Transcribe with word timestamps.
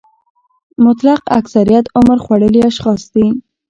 مطلق 0.85 1.21
اکثریت 1.39 1.85
عمر 1.97 2.17
خوړلي 2.25 2.61
اشخاص 2.69 3.01
دي. 3.13 3.27